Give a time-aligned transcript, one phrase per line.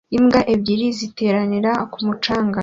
[0.17, 2.59] Imbwa ebyiri ziteranira ku mucanga